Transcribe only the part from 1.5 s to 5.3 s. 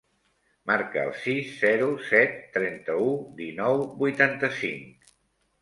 zero, set, trenta-u, dinou, vuitanta-cinc.